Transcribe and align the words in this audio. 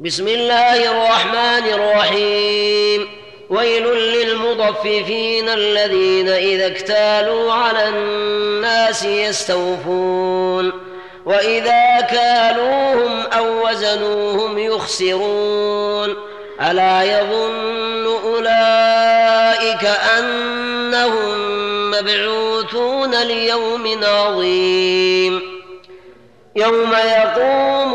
بسم 0.00 0.28
الله 0.28 0.90
الرحمن 0.90 1.74
الرحيم. 1.74 3.08
ويل 3.50 3.86
للمطففين 3.86 5.48
الذين 5.48 6.28
إذا 6.28 6.66
اكتالوا 6.66 7.52
على 7.52 7.88
الناس 7.88 9.04
يستوفون. 9.04 10.72
وإذا 11.26 12.00
كالوهم 12.00 13.22
أو 13.26 13.68
وزنوهم 13.68 14.58
يخسرون. 14.58 16.16
ألا 16.70 17.02
يظن 17.02 18.06
أولئك 18.24 19.84
أنهم 20.18 21.38
مبعوثون 21.90 23.22
ليوم 23.22 24.04
عظيم. 24.04 25.42
يوم 26.56 26.92
يقوم 26.92 27.94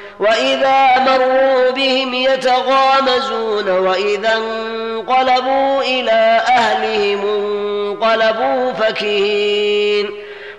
واذا 0.21 0.99
مروا 0.99 1.71
بهم 1.71 2.13
يتغامزون 2.13 3.69
واذا 3.69 4.33
انقلبوا 4.37 5.81
إلى 5.81 6.41
اهلهم 6.47 7.21
انقلبوا 7.25 8.73
فكهين 8.73 10.09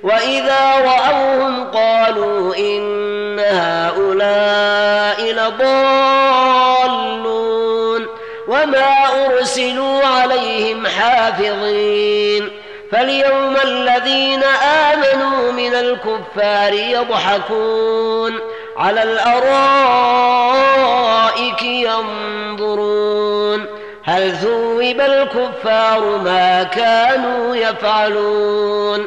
واذا 0.02 0.70
راوهم 0.84 1.64
قالوا 1.64 2.56
ان 2.56 3.38
هؤلاء 3.38 5.22
لضالون 5.32 6.82
وما 8.48 9.26
ارسلوا 9.26 10.04
عليهم 10.04 10.86
حافظين 10.86 12.50
فاليوم 12.92 13.56
الذين 13.64 14.42
امنوا 14.92 15.52
من 15.52 15.74
الكفار 15.74 16.72
يضحكون 16.72 18.40
على 18.76 19.02
الأرائك 19.02 20.52
ينظرون. 21.62 23.66
هل 24.04 24.36
ثوب 24.36 25.00
الكفار 25.00 26.18
ما 26.24 26.62
كانوا 26.62 27.56
يفعلون؟ 27.56 29.06